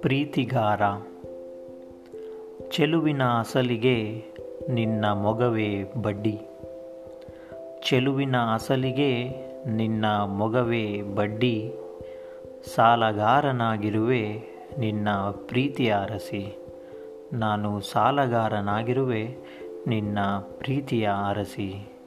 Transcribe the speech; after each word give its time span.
ಪ್ರೀತಿಗಾರ, 0.00 0.80
ಚೆಲುವಿನ 2.70 3.22
ಅಸಲಿಗೆ 3.22 4.22
ನಿನ್ನ 4.68 5.04
ಮೊಗವೇ 5.12 5.92
ಬಡ್ಡಿ. 6.02 6.40
ಚೆಲುವಿನ 7.82 8.36
ಅಸಲಿಗೆ 8.36 9.28
ನಿನ್ನ 9.66 10.04
ಮೊಗವೇ 10.24 11.02
ಬಡ್ಡಿ. 11.02 11.72
ಸಾಲಗಾರನಾಗಿರುವೆ 12.74 14.42
ನಿನ್ನ 14.78 15.08
ಪ್ರೀತಿಯ 15.20 15.94
ಅರಸಿ. 15.94 16.56
ನಾನು 17.32 17.80
ಸಾಲಗಾರನಾಗಿರುವೆ 17.80 19.36
ನಿನ್ನ 19.86 20.18
ಪ್ರೀತಿಯ 20.58 21.08
ಅರಸಿ. 21.28 21.99